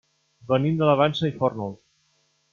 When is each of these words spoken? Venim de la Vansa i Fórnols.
Venim 0.51 0.79
de 0.79 0.87
la 0.91 0.95
Vansa 1.03 1.31
i 1.33 1.37
Fórnols. 1.43 1.79